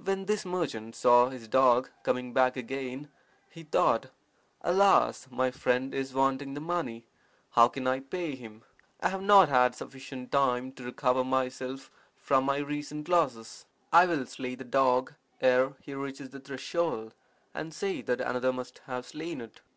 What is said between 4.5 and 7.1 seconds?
'Alas! my friend is wanting the money.